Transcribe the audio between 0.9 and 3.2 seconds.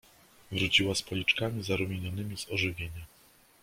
z policzkami zarumienionymi z ożywienia."